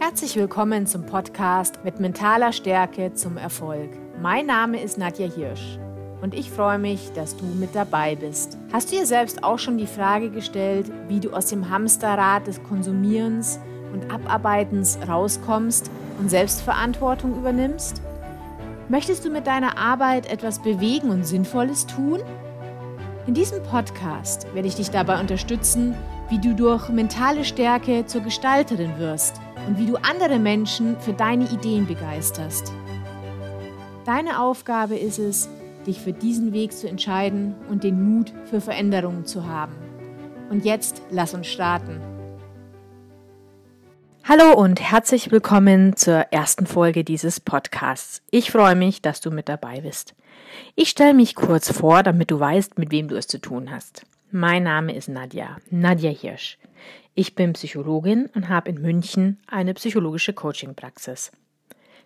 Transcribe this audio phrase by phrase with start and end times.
[0.00, 3.90] Herzlich willkommen zum Podcast mit mentaler Stärke zum Erfolg.
[4.20, 5.78] Mein Name ist Nadja Hirsch
[6.20, 8.58] und ich freue mich, dass du mit dabei bist.
[8.72, 12.62] Hast du dir selbst auch schon die Frage gestellt, wie du aus dem Hamsterrad des
[12.62, 13.58] Konsumierens
[13.92, 18.00] und Abarbeitens rauskommst und Selbstverantwortung übernimmst?
[18.88, 22.20] Möchtest du mit deiner Arbeit etwas bewegen und Sinnvolles tun?
[23.26, 25.94] In diesem Podcast werde ich dich dabei unterstützen,
[26.30, 31.44] wie du durch mentale Stärke zur Gestalterin wirst und wie du andere Menschen für deine
[31.44, 32.72] Ideen begeisterst.
[34.06, 35.48] Deine Aufgabe ist es,
[35.86, 39.74] dich für diesen Weg zu entscheiden und den Mut für Veränderungen zu haben.
[40.50, 42.00] Und jetzt lass uns starten.
[44.26, 48.22] Hallo und herzlich willkommen zur ersten Folge dieses Podcasts.
[48.30, 50.14] Ich freue mich, dass du mit dabei bist.
[50.74, 54.06] Ich stelle mich kurz vor, damit du weißt, mit wem du es zu tun hast.
[54.36, 56.58] Mein Name ist Nadja, Nadja Hirsch.
[57.14, 61.30] Ich bin Psychologin und habe in München eine psychologische Coachingpraxis.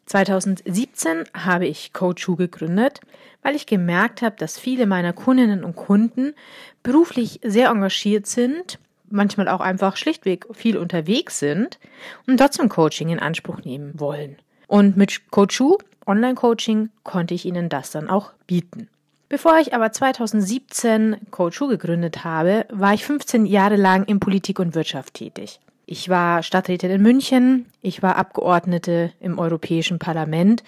[0.04, 3.00] 2017 habe ich Coachu gegründet,
[3.40, 6.34] weil ich gemerkt habe, dass viele meiner Kundinnen und Kunden
[6.82, 11.78] beruflich sehr engagiert sind, manchmal auch einfach schlichtweg viel unterwegs sind
[12.26, 14.36] und trotzdem Coaching in Anspruch nehmen wollen.
[14.66, 18.90] Und mit Coachu, Online-Coaching, konnte ich ihnen das dann auch bieten.
[19.30, 24.74] Bevor ich aber 2017 Coachu gegründet habe, war ich 15 Jahre lang in Politik und
[24.74, 25.60] Wirtschaft tätig.
[25.84, 30.62] Ich war Stadträtin in München, ich war Abgeordnete im Europäischen Parlament,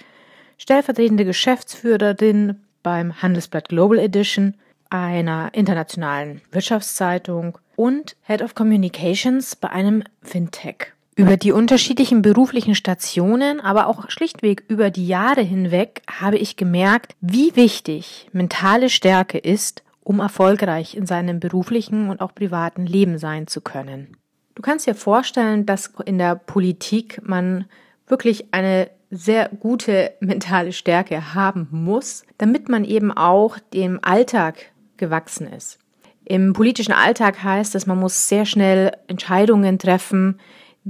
[0.58, 4.55] stellvertretende Geschäftsführerin beim Handelsblatt Global Edition,
[4.91, 10.92] einer internationalen Wirtschaftszeitung und Head of Communications bei einem Fintech.
[11.20, 17.14] Über die unterschiedlichen beruflichen Stationen, aber auch schlichtweg über die Jahre hinweg habe ich gemerkt,
[17.20, 23.46] wie wichtig mentale Stärke ist, um erfolgreich in seinem beruflichen und auch privaten Leben sein
[23.46, 24.16] zu können.
[24.54, 27.66] Du kannst dir vorstellen, dass in der Politik man
[28.06, 35.52] wirklich eine sehr gute mentale Stärke haben muss, damit man eben auch dem Alltag gewachsen
[35.52, 35.80] ist.
[36.24, 40.40] Im politischen Alltag heißt es, man muss sehr schnell Entscheidungen treffen,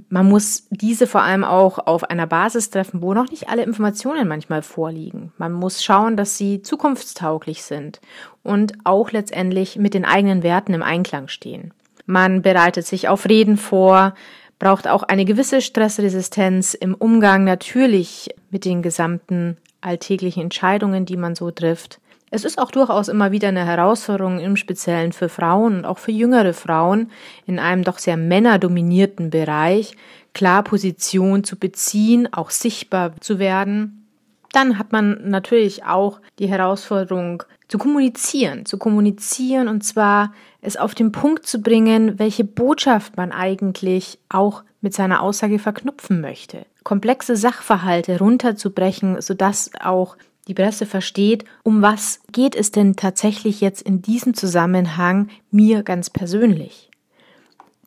[0.08, 4.28] man muss diese vor allem auch auf einer Basis treffen, wo noch nicht alle Informationen
[4.28, 5.32] manchmal vorliegen.
[5.36, 8.00] Man muss schauen, dass sie zukunftstauglich sind
[8.42, 11.74] und auch letztendlich mit den eigenen Werten im Einklang stehen.
[12.06, 14.14] Man bereitet sich auf Reden vor,
[14.58, 21.34] braucht auch eine gewisse Stressresistenz im Umgang natürlich mit den gesamten alltäglichen Entscheidungen, die man
[21.34, 22.00] so trifft.
[22.32, 26.12] Es ist auch durchaus immer wieder eine Herausforderung, im Speziellen für Frauen und auch für
[26.12, 27.10] jüngere Frauen
[27.44, 29.96] in einem doch sehr männerdominierten Bereich
[30.32, 34.06] klar Position zu beziehen, auch sichtbar zu werden.
[34.52, 40.94] Dann hat man natürlich auch die Herausforderung zu kommunizieren, zu kommunizieren und zwar es auf
[40.94, 46.66] den Punkt zu bringen, welche Botschaft man eigentlich auch mit seiner Aussage verknüpfen möchte.
[46.84, 50.16] Komplexe Sachverhalte runterzubrechen, sodass auch
[50.50, 56.10] die Presse versteht, um was geht es denn tatsächlich jetzt in diesem Zusammenhang mir ganz
[56.10, 56.90] persönlich.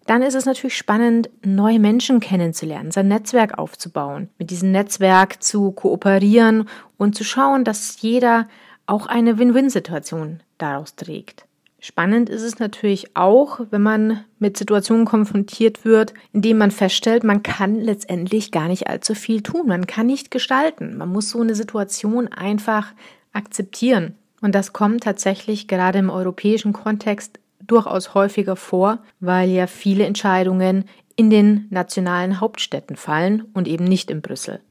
[0.05, 5.73] Dann ist es natürlich spannend, neue Menschen kennenzulernen, sein Netzwerk aufzubauen, mit diesem Netzwerk zu
[5.73, 8.47] kooperieren und zu schauen, dass jeder
[8.85, 11.45] auch eine Win-Win-Situation daraus trägt.
[11.85, 17.25] Spannend ist es natürlich auch, wenn man mit Situationen konfrontiert wird, in denen man feststellt,
[17.25, 19.67] man kann letztendlich gar nicht allzu viel tun.
[19.67, 20.95] Man kann nicht gestalten.
[20.95, 22.93] Man muss so eine Situation einfach
[23.33, 24.15] akzeptieren.
[24.39, 30.85] Und das kommt tatsächlich gerade im europäischen Kontext durchaus häufiger vor, weil ja viele Entscheidungen
[31.17, 34.61] in den nationalen Hauptstädten fallen und eben nicht in Brüssel.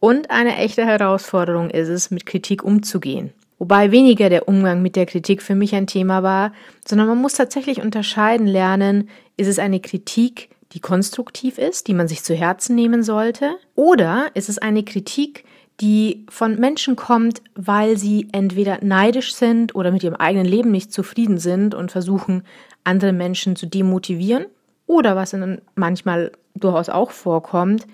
[0.00, 3.34] Und eine echte Herausforderung ist es, mit Kritik umzugehen.
[3.62, 6.52] Wobei weniger der Umgang mit der Kritik für mich ein Thema war,
[6.84, 12.08] sondern man muss tatsächlich unterscheiden lernen, ist es eine Kritik, die konstruktiv ist, die man
[12.08, 15.44] sich zu Herzen nehmen sollte, oder ist es eine Kritik,
[15.80, 20.92] die von Menschen kommt, weil sie entweder neidisch sind oder mit ihrem eigenen Leben nicht
[20.92, 22.42] zufrieden sind und versuchen,
[22.82, 24.46] andere Menschen zu demotivieren,
[24.88, 27.86] oder was dann manchmal durchaus auch vorkommt,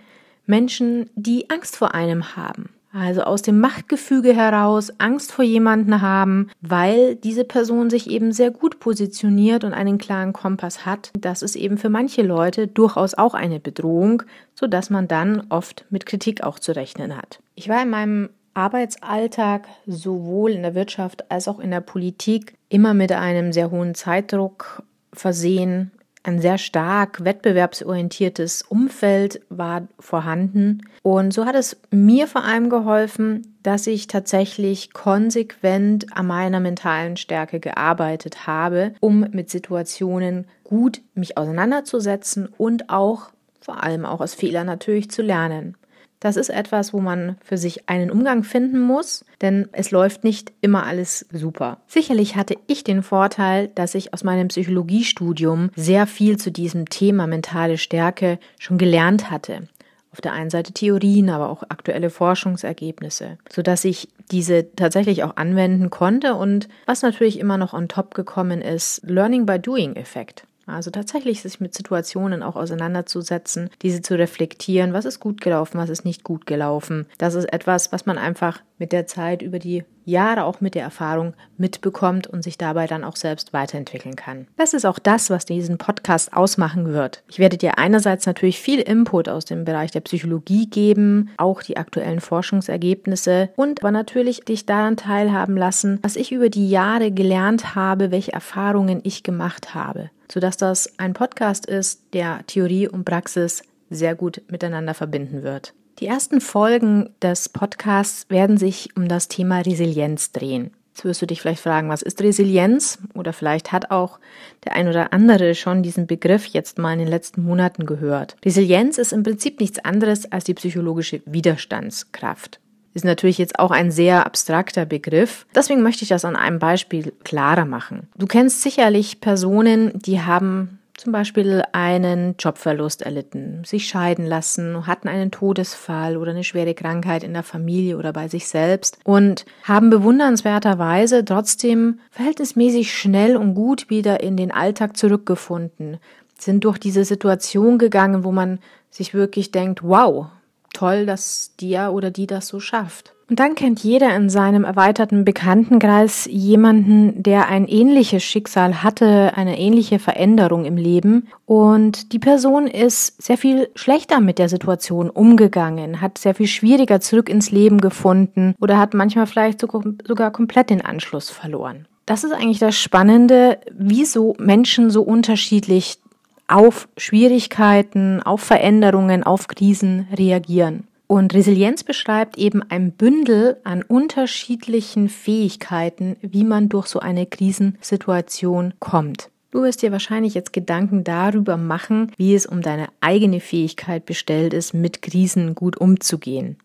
[0.47, 2.71] Menschen, die Angst vor einem haben.
[2.93, 8.51] Also aus dem Machtgefüge heraus Angst vor jemanden haben, weil diese Person sich eben sehr
[8.51, 11.11] gut positioniert und einen klaren Kompass hat.
[11.19, 14.23] Das ist eben für manche Leute durchaus auch eine Bedrohung,
[14.55, 17.41] so dass man dann oft mit Kritik auch zu rechnen hat.
[17.55, 22.95] Ich war in meinem Arbeitsalltag sowohl in der Wirtschaft als auch in der Politik immer
[22.95, 24.83] mit einem sehr hohen Zeitdruck
[25.13, 25.93] versehen
[26.29, 30.83] ein sehr stark wettbewerbsorientiertes Umfeld war vorhanden.
[31.03, 37.17] Und so hat es mir vor allem geholfen, dass ich tatsächlich konsequent an meiner mentalen
[37.17, 44.35] Stärke gearbeitet habe, um mit Situationen gut mich auseinanderzusetzen und auch vor allem auch aus
[44.35, 45.78] Fehlern natürlich zu lernen.
[46.21, 50.53] Das ist etwas, wo man für sich einen Umgang finden muss, denn es läuft nicht
[50.61, 51.79] immer alles super.
[51.87, 57.27] Sicherlich hatte ich den Vorteil, dass ich aus meinem Psychologiestudium sehr viel zu diesem Thema
[57.29, 59.69] mentale Stärke schon gelernt hatte.
[60.11, 65.91] Auf der einen Seite Theorien, aber auch aktuelle Forschungsergebnisse, sodass ich diese tatsächlich auch anwenden
[65.91, 70.48] konnte und was natürlich immer noch on top gekommen ist, Learning by Doing Effekt.
[70.69, 75.89] Also tatsächlich sich mit Situationen auch auseinanderzusetzen, diese zu reflektieren, was ist gut gelaufen, was
[75.89, 77.07] ist nicht gut gelaufen.
[77.17, 80.83] Das ist etwas, was man einfach mit der Zeit über die Jahre auch mit der
[80.83, 84.47] Erfahrung mitbekommt und sich dabei dann auch selbst weiterentwickeln kann.
[84.57, 87.23] Das ist auch das, was diesen Podcast ausmachen wird.
[87.29, 91.77] Ich werde dir einerseits natürlich viel Input aus dem Bereich der Psychologie geben, auch die
[91.77, 97.75] aktuellen Forschungsergebnisse und aber natürlich dich daran teilhaben lassen, was ich über die Jahre gelernt
[97.75, 103.63] habe, welche Erfahrungen ich gemacht habe sodass das ein Podcast ist, der Theorie und Praxis
[103.91, 105.75] sehr gut miteinander verbinden wird.
[106.01, 110.71] Die ersten Folgen des Podcasts werden sich um das Thema Resilienz drehen.
[110.91, 112.99] Jetzt wirst du dich vielleicht fragen, was ist Resilienz?
[113.15, 114.19] Oder vielleicht hat auch
[114.65, 118.37] der ein oder andere schon diesen Begriff jetzt mal in den letzten Monaten gehört.
[118.45, 122.61] Resilienz ist im Prinzip nichts anderes als die psychologische Widerstandskraft
[122.99, 125.47] ist natürlich jetzt auch ein sehr abstrakter Begriff.
[125.55, 128.09] Deswegen möchte ich das an einem Beispiel klarer machen.
[128.17, 135.07] Du kennst sicherlich Personen, die haben zum Beispiel einen Jobverlust erlitten, sich scheiden lassen, hatten
[135.07, 139.91] einen Todesfall oder eine schwere Krankheit in der Familie oder bei sich selbst und haben
[139.91, 145.99] bewundernswerterweise trotzdem verhältnismäßig schnell und gut wieder in den Alltag zurückgefunden,
[146.37, 148.59] sind durch diese Situation gegangen, wo man
[148.91, 150.27] sich wirklich denkt, wow,
[150.73, 153.15] toll, dass der oder die das so schafft.
[153.31, 159.59] Und dann kennt jeder in seinem erweiterten Bekanntenkreis jemanden, der ein ähnliches Schicksal hatte, eine
[159.59, 161.29] ähnliche Veränderung im Leben.
[161.45, 167.01] Und die Person ist sehr viel schlechter mit der Situation umgegangen, hat sehr viel schwieriger
[167.01, 171.87] zurück ins Leben gefunden oder hat manchmal vielleicht sogar komplett den Anschluss verloren.
[172.07, 175.99] Das ist eigentlich das Spannende, wieso Menschen so unterschiedlich
[176.49, 180.89] auf Schwierigkeiten, auf Veränderungen, auf Krisen reagieren.
[181.07, 188.75] Und Resilienz beschreibt eben ein Bündel an unterschiedlichen Fähigkeiten, wie man durch so eine Krisensituation
[188.79, 189.31] kommt.
[189.51, 194.53] Du wirst dir wahrscheinlich jetzt Gedanken darüber machen, wie es um deine eigene Fähigkeit bestellt
[194.53, 196.59] ist, mit Krisen gut umzugehen.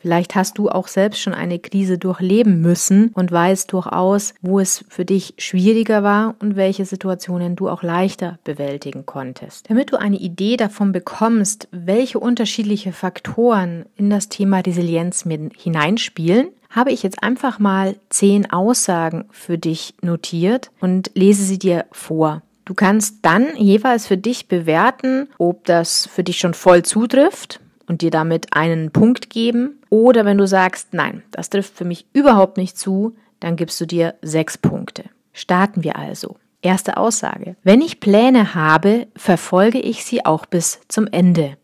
[0.00, 4.84] Vielleicht hast du auch selbst schon eine Krise durchleben müssen und weißt durchaus, wo es
[4.88, 9.68] für dich schwieriger war und welche Situationen du auch leichter bewältigen konntest.
[9.68, 16.48] Damit du eine Idee davon bekommst, welche unterschiedliche Faktoren in das Thema Resilienz mit hineinspielen,
[16.70, 22.42] habe ich jetzt einfach mal zehn Aussagen für dich notiert und lese sie dir vor.
[22.64, 28.02] Du kannst dann jeweils für dich bewerten, ob das für dich schon voll zutrifft und
[28.02, 29.77] dir damit einen Punkt geben.
[29.90, 33.86] Oder wenn du sagst, nein, das trifft für mich überhaupt nicht zu, dann gibst du
[33.86, 35.04] dir sechs Punkte.
[35.32, 36.36] Starten wir also.
[36.60, 37.56] Erste Aussage.
[37.62, 41.56] Wenn ich Pläne habe, verfolge ich sie auch bis zum Ende.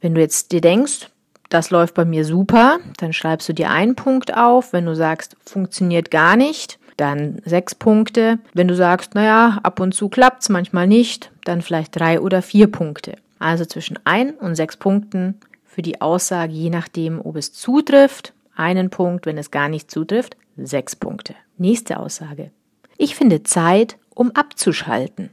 [0.00, 1.08] Wenn du jetzt dir denkst,
[1.48, 4.72] das läuft bei mir super, dann schreibst du dir einen Punkt auf.
[4.72, 8.38] Wenn du sagst, funktioniert gar nicht, dann sechs Punkte.
[8.52, 12.70] Wenn du sagst, naja, ab und zu klappt's, manchmal nicht, dann vielleicht drei oder vier
[12.70, 13.14] Punkte.
[13.38, 15.40] Also zwischen ein und sechs Punkten
[15.74, 20.36] für die Aussage, je nachdem, ob es zutrifft, einen Punkt, wenn es gar nicht zutrifft,
[20.56, 21.34] sechs Punkte.
[21.58, 22.52] Nächste Aussage.
[22.96, 25.30] Ich finde Zeit, um abzuschalten.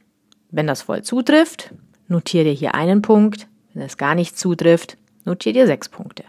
[0.50, 1.72] Wenn das voll zutrifft,
[2.08, 3.48] notiere dir hier einen Punkt.
[3.76, 6.24] Wenn es gar nicht zutrifft, notiere dir sechs Punkte.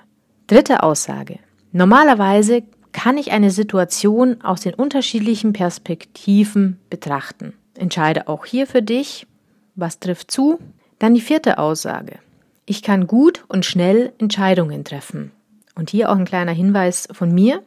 [0.46, 1.38] Dritte Aussage.
[1.72, 7.54] Normalerweise kann ich eine Situation aus den unterschiedlichen Perspektiven betrachten.
[7.78, 9.26] Entscheide auch hier für dich,
[9.74, 10.58] was trifft zu.
[10.98, 12.18] Dann die vierte Aussage.
[12.64, 15.32] Ich kann gut und schnell Entscheidungen treffen.
[15.74, 17.62] Und hier auch ein kleiner Hinweis von mir.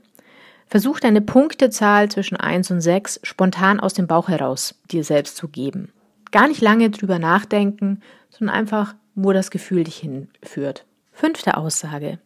[0.67, 5.47] Versuch deine Punktezahl zwischen 1 und 6 spontan aus dem Bauch heraus dir selbst zu
[5.47, 5.91] geben.
[6.31, 10.85] Gar nicht lange drüber nachdenken, sondern einfach, wo das Gefühl dich hinführt.
[11.11, 12.19] Fünfte Aussage.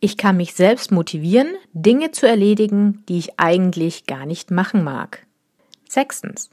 [0.00, 5.26] Ich kann mich selbst motivieren, Dinge zu erledigen, die ich eigentlich gar nicht machen mag.
[5.88, 6.50] Sechstens.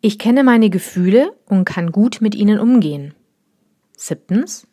[0.00, 3.14] Ich kenne meine Gefühle und kann gut mit ihnen umgehen.
[3.96, 4.66] Siebtens.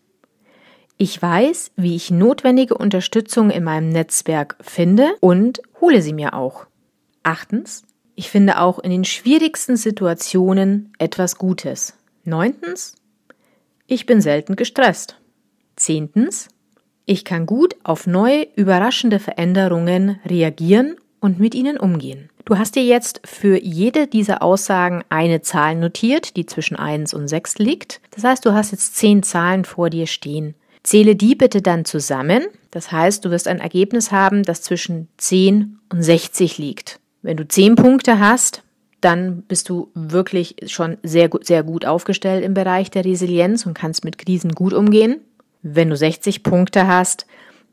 [0.97, 6.67] Ich weiß, wie ich notwendige Unterstützung in meinem Netzwerk finde und hole sie mir auch.
[7.23, 7.83] Achtens,
[8.15, 11.95] ich finde auch in den schwierigsten Situationen etwas Gutes.
[12.23, 12.95] Neuntens,
[13.87, 15.19] ich bin selten gestresst.
[15.75, 16.47] Zehntens,
[17.05, 22.29] ich kann gut auf neue, überraschende Veränderungen reagieren und mit ihnen umgehen.
[22.45, 27.27] Du hast dir jetzt für jede dieser Aussagen eine Zahl notiert, die zwischen 1 und
[27.27, 27.99] 6 liegt.
[28.11, 30.55] Das heißt, du hast jetzt 10 Zahlen vor dir stehen.
[30.85, 32.45] Zähle die bitte dann zusammen.
[32.69, 36.99] Das heißt, du wirst ein Ergebnis haben, das zwischen 10 und 60 liegt.
[37.23, 38.61] Wenn du 10 Punkte hast,
[39.01, 44.05] dann bist du wirklich schon sehr, sehr gut aufgestellt im Bereich der Resilienz und kannst
[44.05, 45.21] mit Krisen gut umgehen.
[45.63, 47.25] Wenn du 60 Punkte hast,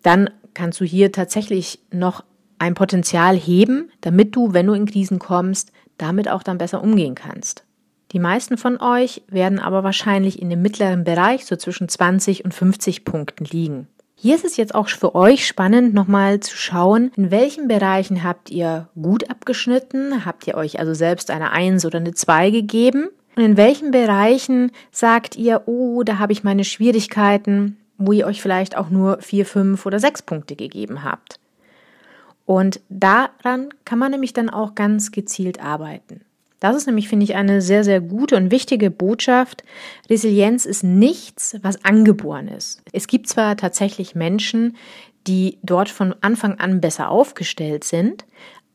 [0.03, 2.25] dann kannst du hier tatsächlich noch
[2.59, 7.15] ein Potenzial heben, damit du, wenn du in Krisen kommst, damit auch dann besser umgehen
[7.15, 7.65] kannst.
[8.13, 12.53] Die meisten von euch werden aber wahrscheinlich in dem mittleren Bereich so zwischen 20 und
[12.53, 13.89] 50 Punkten liegen.
[14.15, 18.51] Hier ist es jetzt auch für euch spannend, nochmal zu schauen, in welchen Bereichen habt
[18.51, 23.43] ihr gut abgeschnitten, habt ihr euch also selbst eine 1 oder eine 2 gegeben und
[23.43, 28.77] in welchen Bereichen sagt ihr, oh, da habe ich meine Schwierigkeiten, wo ihr euch vielleicht
[28.77, 31.41] auch nur 4, 5 oder 6 Punkte gegeben habt.
[32.45, 36.21] Und daran kann man nämlich dann auch ganz gezielt arbeiten.
[36.63, 39.65] Das ist nämlich, finde ich, eine sehr, sehr gute und wichtige Botschaft.
[40.09, 42.83] Resilienz ist nichts, was angeboren ist.
[42.93, 44.77] Es gibt zwar tatsächlich Menschen,
[45.27, 48.25] die dort von Anfang an besser aufgestellt sind,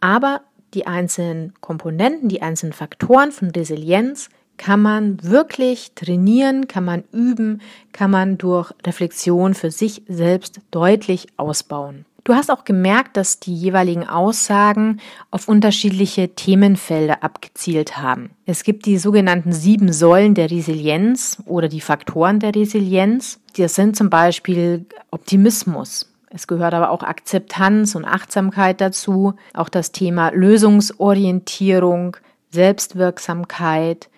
[0.01, 0.41] aber
[0.73, 7.61] die einzelnen Komponenten, die einzelnen Faktoren von Resilienz kann man wirklich trainieren, kann man üben,
[7.93, 12.03] kann man durch Reflexion für sich selbst deutlich ausbauen.
[12.27, 14.99] Du hast auch gemerkt, dass die jeweiligen Aussagen
[15.31, 18.31] auf unterschiedliche Themenfelder abgezielt haben.
[18.45, 23.39] Es gibt die sogenannten sieben Säulen der Resilienz oder die Faktoren der Resilienz.
[23.55, 26.13] Das sind zum Beispiel Optimismus.
[26.29, 32.17] Es gehört aber auch Akzeptanz und Achtsamkeit dazu, auch das Thema Lösungsorientierung,
[32.49, 34.09] Selbstwirksamkeit,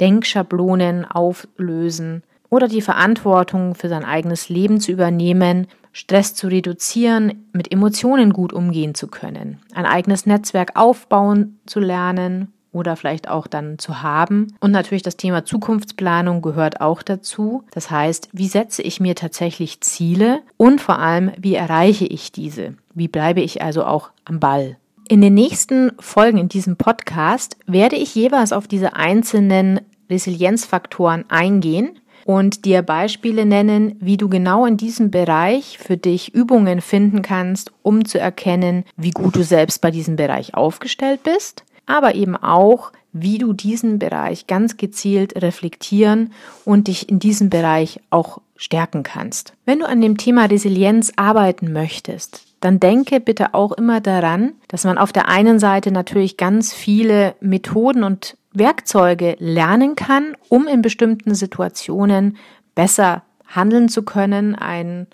[0.00, 5.66] Denkschablonen auflösen oder die Verantwortung für sein eigenes Leben zu übernehmen,
[5.98, 12.52] Stress zu reduzieren, mit Emotionen gut umgehen zu können, ein eigenes Netzwerk aufbauen zu lernen
[12.70, 14.54] oder vielleicht auch dann zu haben.
[14.60, 17.64] Und natürlich das Thema Zukunftsplanung gehört auch dazu.
[17.72, 22.74] Das heißt, wie setze ich mir tatsächlich Ziele und vor allem, wie erreiche ich diese?
[22.94, 24.76] Wie bleibe ich also auch am Ball?
[25.08, 31.98] In den nächsten Folgen in diesem Podcast werde ich jeweils auf diese einzelnen Resilienzfaktoren eingehen
[32.28, 37.72] und dir Beispiele nennen, wie du genau in diesem Bereich für dich Übungen finden kannst,
[37.82, 42.92] um zu erkennen, wie gut du selbst bei diesem Bereich aufgestellt bist, aber eben auch,
[43.14, 46.34] wie du diesen Bereich ganz gezielt reflektieren
[46.66, 49.54] und dich in diesem Bereich auch stärken kannst.
[49.64, 54.84] Wenn du an dem Thema Resilienz arbeiten möchtest, dann denke bitte auch immer daran, dass
[54.84, 60.82] man auf der einen Seite natürlich ganz viele Methoden und Werkzeuge lernen kann, um in
[60.82, 62.36] bestimmten Situationen
[62.74, 65.06] besser handeln zu können, eine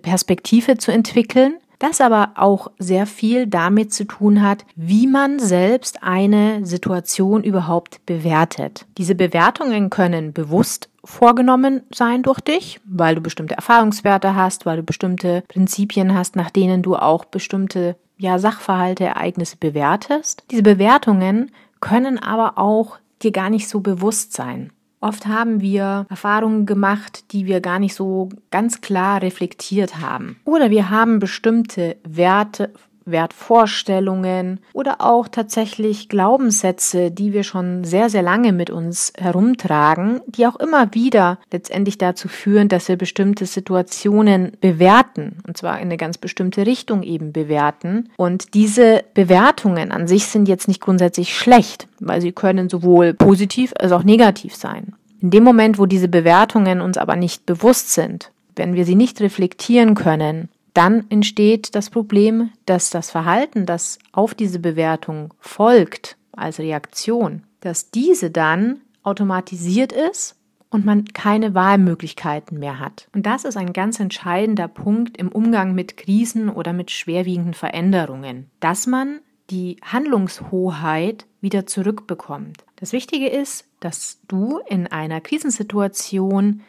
[0.00, 6.02] Perspektive zu entwickeln, das aber auch sehr viel damit zu tun hat, wie man selbst
[6.02, 8.86] eine Situation überhaupt bewertet.
[8.96, 14.82] Diese Bewertungen können bewusst vorgenommen sein durch dich, weil du bestimmte Erfahrungswerte hast, weil du
[14.82, 20.44] bestimmte Prinzipien hast, nach denen du auch bestimmte ja, Sachverhalte, Ereignisse bewertest.
[20.50, 24.72] Diese Bewertungen können aber auch dir gar nicht so bewusst sein.
[25.00, 30.40] Oft haben wir Erfahrungen gemacht, die wir gar nicht so ganz klar reflektiert haben.
[30.44, 32.72] Oder wir haben bestimmte Werte,
[33.06, 40.46] Wertvorstellungen oder auch tatsächlich Glaubenssätze, die wir schon sehr, sehr lange mit uns herumtragen, die
[40.46, 45.96] auch immer wieder letztendlich dazu führen, dass wir bestimmte Situationen bewerten und zwar in eine
[45.96, 48.10] ganz bestimmte Richtung eben bewerten.
[48.16, 53.72] Und diese Bewertungen an sich sind jetzt nicht grundsätzlich schlecht, weil sie können sowohl positiv
[53.78, 54.94] als auch negativ sein.
[55.20, 59.20] In dem Moment, wo diese Bewertungen uns aber nicht bewusst sind, wenn wir sie nicht
[59.20, 66.58] reflektieren können, dann entsteht das Problem, dass das Verhalten, das auf diese Bewertung folgt als
[66.58, 70.36] Reaktion, dass diese dann automatisiert ist
[70.70, 73.08] und man keine Wahlmöglichkeiten mehr hat.
[73.14, 78.50] Und das ist ein ganz entscheidender Punkt im Umgang mit Krisen oder mit schwerwiegenden Veränderungen,
[78.60, 82.64] dass man die Handlungshoheit wieder zurückbekommt.
[82.76, 86.62] Das Wichtige ist, dass du in einer Krisensituation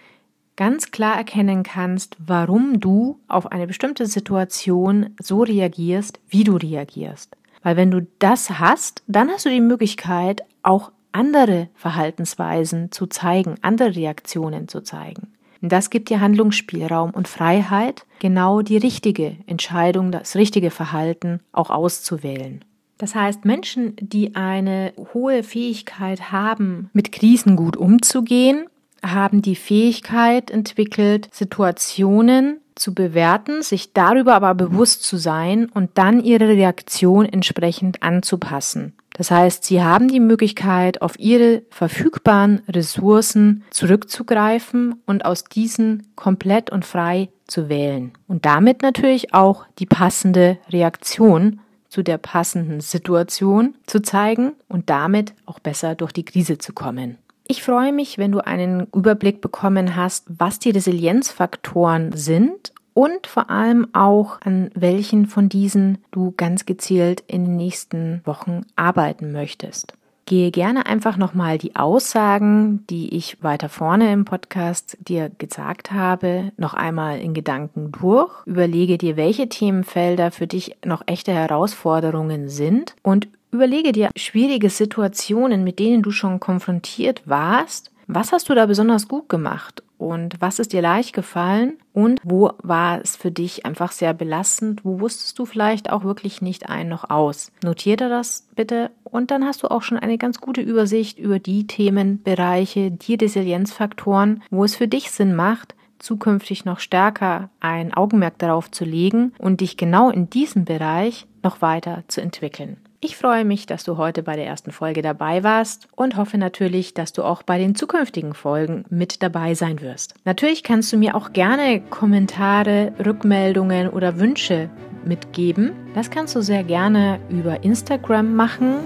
[0.57, 7.37] ganz klar erkennen kannst, warum du auf eine bestimmte Situation so reagierst, wie du reagierst.
[7.63, 13.55] Weil wenn du das hast, dann hast du die Möglichkeit, auch andere Verhaltensweisen zu zeigen,
[13.61, 15.33] andere Reaktionen zu zeigen.
[15.61, 21.69] Und das gibt dir Handlungsspielraum und Freiheit, genau die richtige Entscheidung, das richtige Verhalten auch
[21.69, 22.63] auszuwählen.
[22.99, 28.65] Das heißt, Menschen, die eine hohe Fähigkeit haben, mit Krisen gut umzugehen,
[29.13, 36.23] haben die Fähigkeit entwickelt, Situationen zu bewerten, sich darüber aber bewusst zu sein und dann
[36.23, 38.93] ihre Reaktion entsprechend anzupassen.
[39.13, 46.69] Das heißt, sie haben die Möglichkeit, auf ihre verfügbaren Ressourcen zurückzugreifen und aus diesen komplett
[46.69, 48.11] und frei zu wählen.
[48.27, 55.33] Und damit natürlich auch die passende Reaktion zu der passenden Situation zu zeigen und damit
[55.47, 57.17] auch besser durch die Krise zu kommen.
[57.49, 63.49] Ich freue mich, wenn du einen Überblick bekommen hast, was die Resilienzfaktoren sind und vor
[63.49, 69.93] allem auch an welchen von diesen du ganz gezielt in den nächsten Wochen arbeiten möchtest.
[70.25, 76.51] Gehe gerne einfach nochmal die Aussagen, die ich weiter vorne im Podcast dir gesagt habe,
[76.57, 78.45] noch einmal in Gedanken durch.
[78.45, 85.63] Überlege dir, welche Themenfelder für dich noch echte Herausforderungen sind und Überlege dir schwierige Situationen,
[85.63, 87.91] mit denen du schon konfrontiert warst.
[88.07, 92.51] Was hast du da besonders gut gemacht und was ist dir leicht gefallen und wo
[92.59, 94.85] war es für dich einfach sehr belastend?
[94.85, 97.51] Wo wusstest du vielleicht auch wirklich nicht ein noch aus?
[97.63, 101.67] Notiere das bitte und dann hast du auch schon eine ganz gute Übersicht über die
[101.67, 108.71] Themenbereiche, die Resilienzfaktoren, wo es für dich Sinn macht, zukünftig noch stärker ein Augenmerk darauf
[108.71, 112.77] zu legen und dich genau in diesem Bereich noch weiter zu entwickeln.
[112.99, 116.95] Ich freue mich, dass du heute bei der ersten Folge dabei warst und hoffe natürlich,
[116.95, 120.15] dass du auch bei den zukünftigen Folgen mit dabei sein wirst.
[120.25, 124.71] Natürlich kannst du mir auch gerne Kommentare, Rückmeldungen oder Wünsche
[125.05, 125.73] mitgeben.
[125.93, 128.77] Das kannst du sehr gerne über Instagram machen.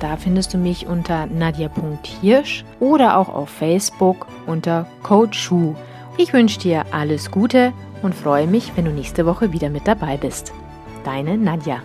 [0.00, 5.76] Da findest du mich unter nadia.hirsch oder auch auf Facebook unter Coach Schuh.
[6.16, 7.72] Ich wünsche dir alles Gute
[8.02, 10.52] und freue mich, wenn du nächste Woche wieder mit dabei bist.
[11.04, 11.80] Deine Nadja.